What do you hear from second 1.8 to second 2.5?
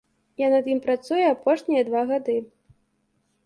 два гады.